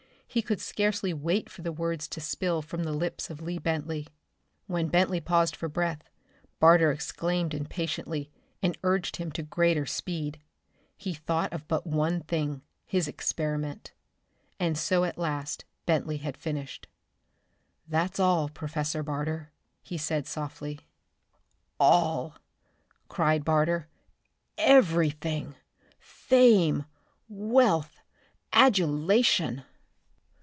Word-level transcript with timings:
He 0.33 0.41
could 0.41 0.61
scarcely 0.61 1.13
wait 1.13 1.49
for 1.49 1.61
the 1.61 1.73
words 1.73 2.07
to 2.07 2.21
spill 2.21 2.61
from 2.61 2.85
the 2.85 2.93
lips 2.93 3.29
of 3.29 3.41
Lee 3.41 3.59
Bentley. 3.59 4.07
When 4.65 4.87
Bentley 4.87 5.19
paused 5.19 5.57
for 5.57 5.67
breath, 5.67 6.09
Barter 6.57 6.89
exclaimed 6.89 7.53
impatiently, 7.53 8.31
and 8.63 8.77
urged 8.81 9.17
him 9.17 9.29
to 9.33 9.43
greater 9.43 9.85
speed. 9.85 10.39
He 10.95 11.13
thought 11.13 11.51
of 11.51 11.67
but 11.67 11.85
one 11.85 12.21
thing, 12.21 12.61
his 12.85 13.09
experiment. 13.09 13.91
And 14.57 14.77
so 14.77 15.03
at 15.03 15.17
last 15.17 15.65
Bentley 15.85 16.15
had 16.19 16.37
finished. 16.37 16.87
"That's 17.85 18.17
all, 18.17 18.47
Professor 18.47 19.03
Barter!" 19.03 19.51
he 19.83 19.97
said 19.97 20.27
softly. 20.27 20.79
"All!" 21.77 22.35
cried 23.09 23.43
Barter. 23.43 23.89
"Everything! 24.57 25.55
Fame! 25.99 26.85
Wealth! 27.27 27.99
Adulation! 28.53 29.63